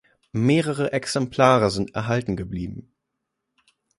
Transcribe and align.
Mehrere 0.33 0.93
Exemplare 0.93 1.69
sind 1.69 1.93
erhalten 1.93 2.35
geblieben. 2.35 2.91